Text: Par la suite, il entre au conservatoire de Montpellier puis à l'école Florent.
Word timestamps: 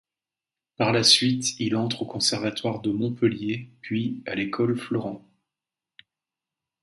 Par 0.77 0.93
la 0.93 1.03
suite, 1.03 1.59
il 1.59 1.75
entre 1.75 2.01
au 2.01 2.05
conservatoire 2.07 2.81
de 2.81 2.89
Montpellier 2.91 3.69
puis 3.83 4.23
à 4.25 4.33
l'école 4.33 4.75
Florent. 4.75 5.23